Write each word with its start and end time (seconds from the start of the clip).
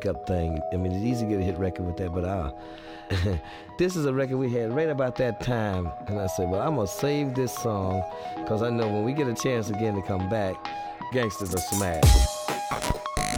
breakup 0.00 0.26
thing. 0.26 0.58
I 0.72 0.76
mean, 0.76 0.92
it's 0.92 1.04
easy 1.04 1.26
to 1.26 1.30
get 1.30 1.40
a 1.40 1.44
hit 1.44 1.58
record 1.58 1.84
with 1.84 1.96
that, 1.98 2.14
but 2.14 2.24
uh, 2.24 2.52
this 3.78 3.96
is 3.96 4.06
a 4.06 4.14
record 4.14 4.38
we 4.38 4.50
had 4.50 4.74
right 4.74 4.88
about 4.88 5.16
that 5.16 5.42
time. 5.42 5.90
And 6.06 6.18
I 6.18 6.26
said, 6.26 6.48
well, 6.48 6.62
I'm 6.62 6.76
going 6.76 6.86
to 6.86 6.92
save 6.92 7.34
this 7.34 7.54
song 7.54 8.02
because 8.36 8.62
I 8.62 8.70
know 8.70 8.88
when 8.88 9.04
we 9.04 9.12
get 9.12 9.28
a 9.28 9.34
chance 9.34 9.68
again 9.68 9.94
to 9.96 10.02
come 10.02 10.28
back, 10.30 10.54
Gangsters 11.12 11.54
are 11.54 11.58
smash. 11.58 12.26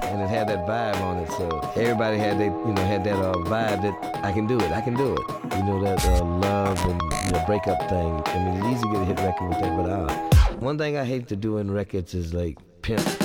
And 0.02 0.20
it 0.20 0.28
had 0.28 0.48
that 0.48 0.66
vibe 0.68 1.01
on 1.01 1.16
it, 1.16 1.30
so 1.32 1.48
everybody 1.74 2.18
had 2.18 2.39
they, 2.39 2.44
you 2.44 2.74
know, 2.74 2.84
had 2.84 3.02
that 3.05 3.16
uh, 3.16 3.32
vibe 3.32 3.82
that 3.82 4.24
I 4.24 4.30
can 4.30 4.47
do 4.47 4.60
it, 4.60 4.70
I 4.70 4.82
can 4.82 4.94
do 4.94 5.14
it. 5.14 5.56
You 5.56 5.64
know 5.64 5.82
that 5.82 6.05
uh, 6.05 6.24
love 6.24 6.78
and 6.84 7.01
you 7.26 7.32
know 7.32 7.44
breakup 7.47 7.89
thing. 7.89 8.22
I 8.26 8.44
mean, 8.44 8.56
it's 8.59 8.76
easy 8.76 8.82
to 8.82 8.93
get 8.93 9.02
a 9.02 9.05
hit 9.06 9.18
record 9.20 9.48
with 9.48 9.60
that, 9.60 9.76
but 9.76 9.89
uh, 9.89 10.55
one 10.56 10.76
thing 10.76 10.98
I 10.98 11.05
hate 11.05 11.28
to 11.28 11.36
do 11.36 11.59
in 11.59 11.70
records 11.70 12.12
is 12.12 12.34
like 12.34 12.59
pimp. 12.82 13.22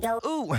Go. 0.00 0.20
Ooh, 0.26 0.54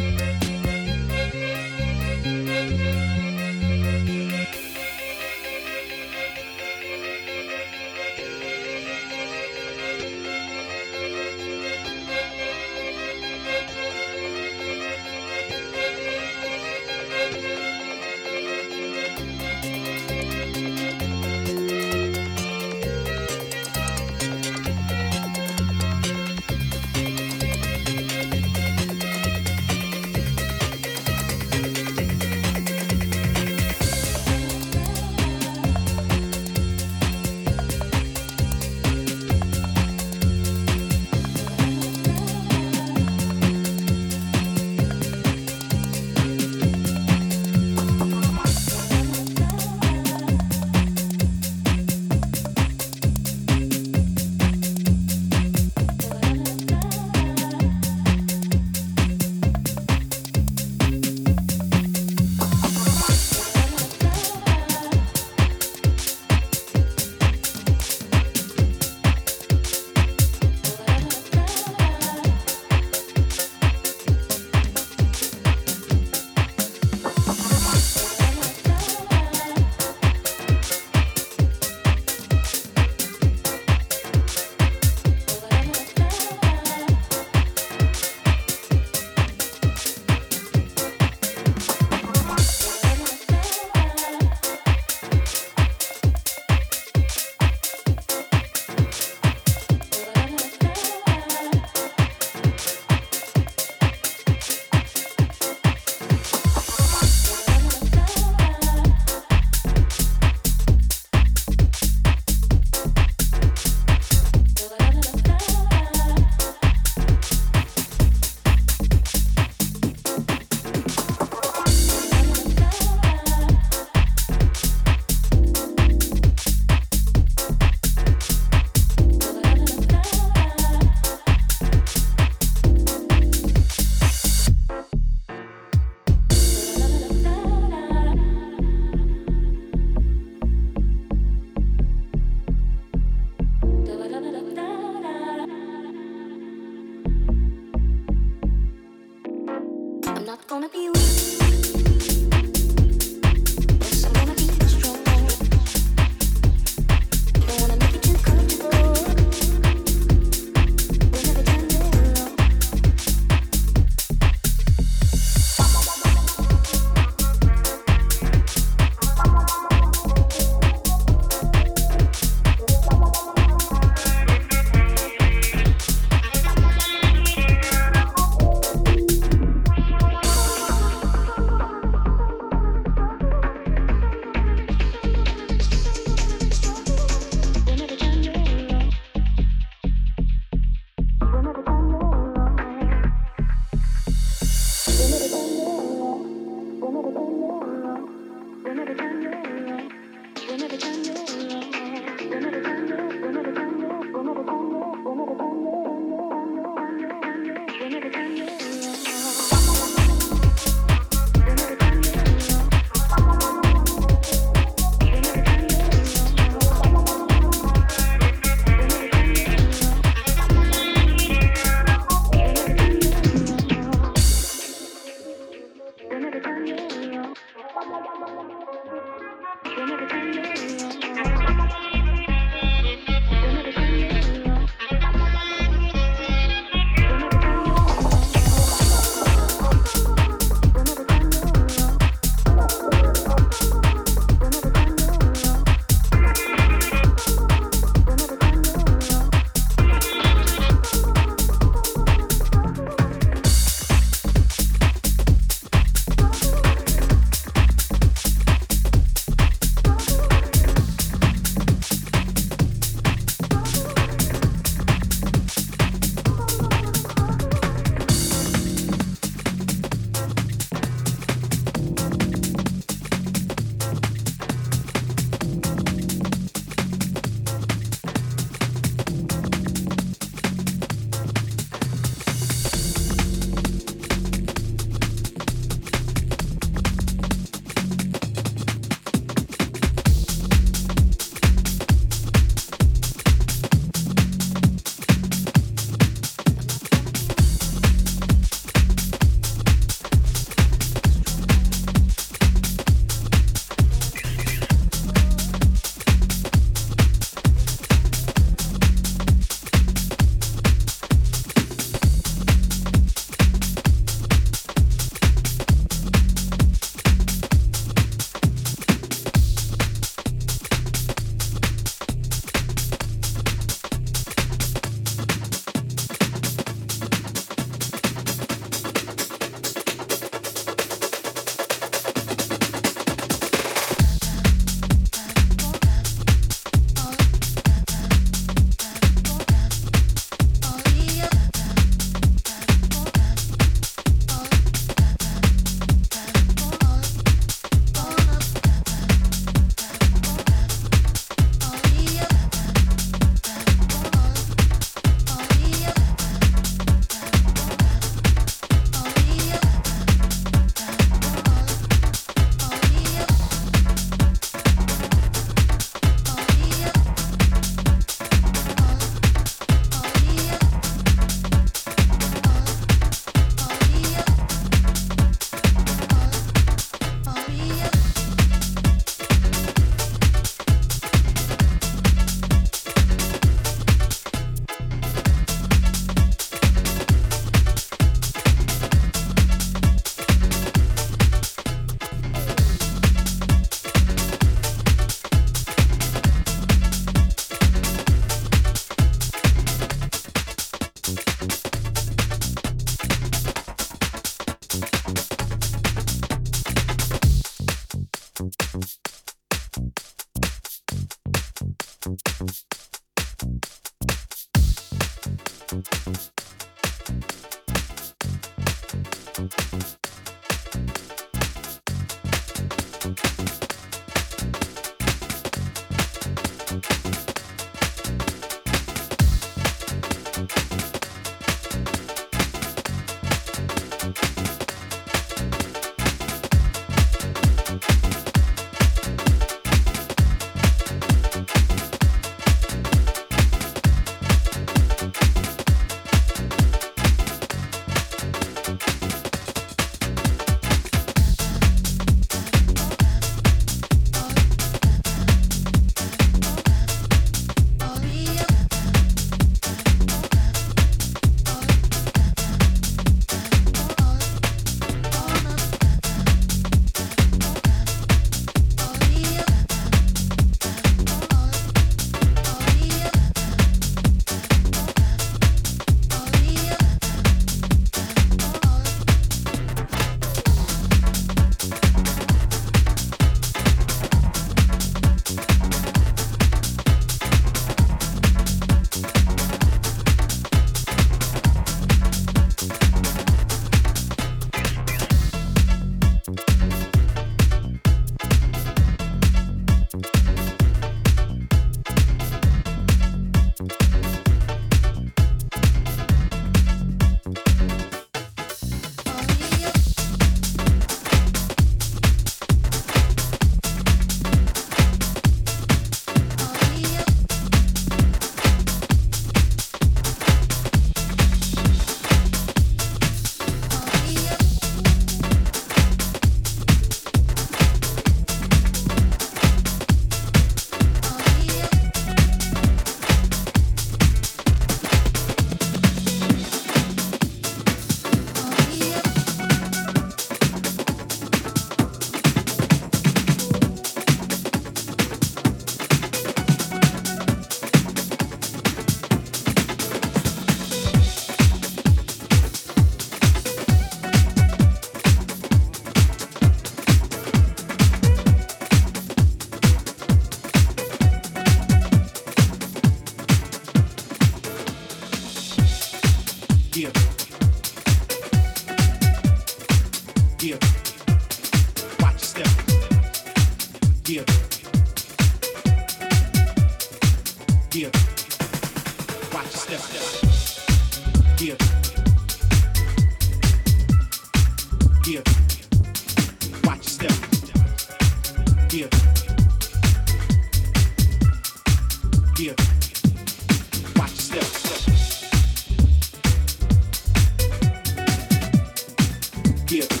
Yeah. 599.71 600.00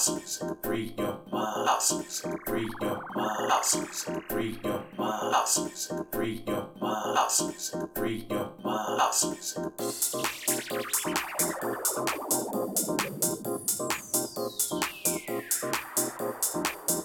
House 0.00 0.16
music. 0.16 0.48
Free 0.62 0.94
your 0.96 1.18
mind. 1.30 1.68
House 1.68 1.92
music. 1.92 2.32
Free 2.46 2.66
your 2.80 3.02
mind. 3.14 3.50
House 3.52 3.76
music. 3.76 4.22
Free 4.30 4.58
your 4.64 4.82
mind. 4.96 5.34
House 5.34 5.58
music. 5.58 6.06
Free 6.10 6.42
your 6.46 6.68
mind. 6.80 7.18
House 7.18 7.42
music. 7.42 7.80
Free 7.94 8.26
your 8.30 8.50
mind. 8.64 9.00
House 9.02 9.24
music. 9.26 9.62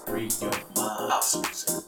Free 0.06 0.30
your 0.40 0.56
mind. 0.74 1.12
House 1.12 1.36
music. 1.36 1.84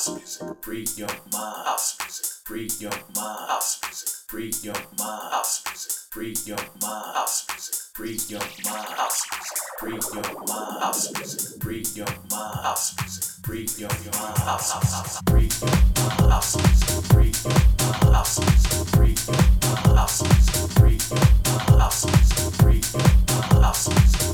Free 0.00 0.86
your 0.96 1.08
mind. 1.30 1.66
House 1.66 1.98
music. 2.00 2.26
Free 2.46 2.70
your 2.78 2.90
mind. 3.14 3.50
House 3.50 3.78
music. 3.84 4.08
Free 4.28 4.50
your 4.62 4.72
mind. 4.96 5.30
House 5.30 5.60
music. 5.66 5.92
Free 6.10 6.34
your 6.46 6.56
mind. 6.80 7.14
House 7.14 7.44
music. 7.46 7.76
Free 7.92 8.16
your 8.24 8.40
mind. 8.64 8.96
House 8.96 9.26
music. 9.28 9.58
Free 9.78 10.00
your 10.00 10.32
mind. 10.48 10.80
House 10.80 11.12
music. 11.12 11.60
Free 11.60 11.84
your 11.94 12.06
mind. 12.30 12.64
House 12.64 12.96
music. 12.96 13.44
Free 13.44 13.68
your 13.68 13.90
mind. 14.00 14.38
House 14.40 14.72
music. 14.72 14.88
Free 14.88 14.88
your 14.88 14.88
mind. 14.88 14.88
House 14.88 14.88
music. 14.90 15.28
Free 15.28 15.52
your 15.52 15.76
mind. 15.90 16.30
House 16.30 16.56
music. 16.56 17.04
Free 17.12 17.36
your 17.44 17.52
mind. 17.52 18.16
House 18.16 18.40
music. 18.40 18.80
Free 18.80 19.18
your 19.26 19.36
mind. 19.36 19.98
House 19.98 20.22
music. 20.22 20.70
Free 20.78 20.96
your 20.96 21.20
mind. 21.44 21.80
House 21.80 22.06
music. 22.06 22.54
Free 22.56 22.80
your 22.80 23.04
mind. 23.04 23.64
House 23.64 23.88
music. 23.88 24.14
Free 24.14 24.26
your 24.26 24.29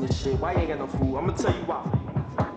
in 0.00 0.08
your 0.08 0.16
shit? 0.16 0.40
Why 0.40 0.52
you 0.52 0.58
ain't 0.60 0.68
got 0.68 0.78
no 0.78 0.86
food? 0.86 1.16
I'm 1.16 1.26
gonna 1.26 1.38
tell 1.38 1.54
you 1.54 1.64
why. 1.64 1.84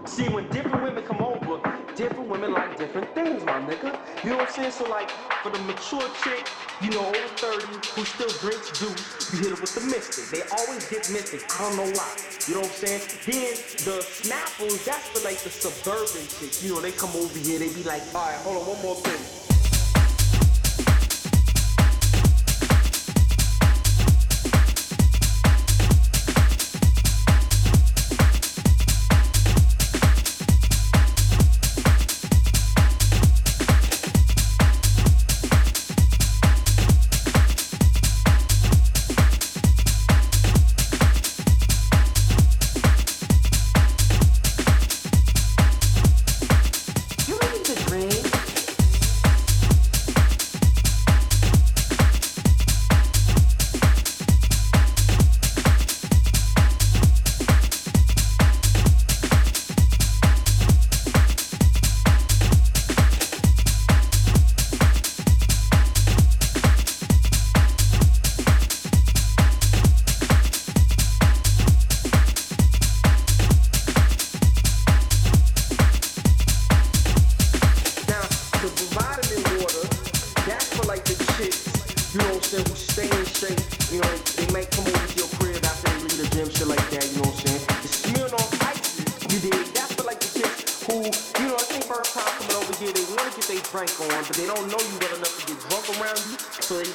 See, 0.06 0.28
when 0.30 0.48
different 0.50 0.84
women 0.84 1.04
come 1.04 1.22
over, 1.22 1.60
different 1.96 2.30
women 2.30 2.54
like 2.54 2.78
different 2.78 3.14
things, 3.16 3.44
my 3.46 3.60
nigga. 3.62 3.98
You 4.24 4.32
know 4.32 4.38
what 4.38 4.50
I'm 4.50 4.54
saying? 4.54 4.72
So, 4.72 4.86
like, 4.90 5.10
for 5.42 5.50
the 5.50 5.60
mature 5.60 6.04
chick, 6.24 6.48
you 6.82 6.90
know, 6.92 7.06
over 7.08 7.28
30, 7.40 7.66
who 7.96 8.04
still 8.04 8.30
drinks 8.40 8.78
juice, 8.78 9.34
you 9.34 9.40
hit 9.40 9.56
her 9.56 9.60
with 9.60 9.74
the 9.76 9.82
Mistic. 9.88 10.30
They 10.30 10.44
always 10.56 10.88
get 10.90 11.04
Mistic. 11.04 11.44
I 11.56 11.68
don't 11.68 11.78
know 11.78 11.92
why. 11.96 12.10
You 12.48 12.56
know 12.56 12.68
what 12.68 12.70
I'm 12.70 12.84
saying? 12.84 13.02
Then 13.26 13.56
the 13.88 14.04
snapples, 14.04 14.84
that's 14.86 15.08
for 15.10 15.24
like 15.24 15.40
the 15.40 15.50
suburban 15.50 16.28
chicks. 16.28 16.64
You 16.64 16.76
know, 16.76 16.82
they 16.82 16.92
come 16.92 17.12
over 17.16 17.40
here, 17.40 17.60
they 17.60 17.72
be 17.74 17.84
like, 17.84 18.04
all 18.14 18.28
right, 18.28 18.40
hold 18.44 18.62
on, 18.62 18.68
one 18.68 18.82
more 18.84 18.96
thing. 18.96 19.43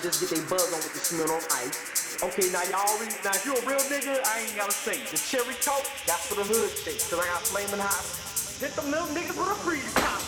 Just 0.08 0.20
get 0.24 0.30
their 0.32 0.48
buzz 0.48 0.72
on 0.72 0.80
with 0.80 0.94
the 0.96 1.04
Smirnoff 1.04 1.44
ice. 1.52 2.22
Okay, 2.22 2.48
now 2.50 2.62
y'all 2.72 2.88
already, 2.96 3.14
now 3.24 3.30
if 3.30 3.44
you 3.44 3.52
a 3.52 3.60
real 3.68 3.80
nigga, 3.92 4.16
I 4.24 4.40
ain't 4.40 4.56
gotta 4.56 4.72
say. 4.72 5.04
The 5.10 5.18
cherry 5.18 5.54
coke, 5.60 5.84
that's 6.06 6.26
for 6.26 6.36
the 6.36 6.44
hood 6.44 6.70
chicks, 6.84 7.10
cause 7.10 7.20
I 7.20 7.26
got 7.26 7.42
flaming 7.42 7.80
hot. 7.80 8.04
Hit 8.60 8.74
them 8.74 8.90
little 8.90 9.08
niggas 9.08 9.36
with 9.36 9.52
a 9.52 9.58
freeze 9.60 9.92
pop. 9.94 10.27